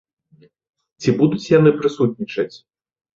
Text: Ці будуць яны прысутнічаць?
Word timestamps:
Ці 1.05 1.13
будуць 1.19 1.49
яны 1.51 1.73
прысутнічаць? 1.83 2.51